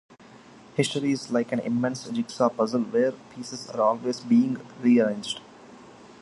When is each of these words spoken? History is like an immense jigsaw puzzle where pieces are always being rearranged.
History 0.77 1.11
is 1.11 1.29
like 1.29 1.51
an 1.51 1.59
immense 1.59 2.05
jigsaw 2.09 2.49
puzzle 2.49 2.81
where 2.85 3.11
pieces 3.35 3.69
are 3.69 3.81
always 3.83 4.19
being 4.19 4.57
rearranged. 4.81 5.41